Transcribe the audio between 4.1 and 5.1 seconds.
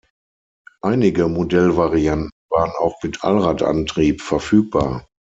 verfügbar.